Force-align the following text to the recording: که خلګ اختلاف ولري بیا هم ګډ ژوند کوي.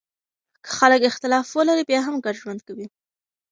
که 0.63 0.69
خلګ 0.77 1.01
اختلاف 1.09 1.45
ولري 1.57 1.83
بیا 1.89 1.99
هم 2.03 2.15
ګډ 2.25 2.35
ژوند 2.41 2.59
کوي. 2.67 2.87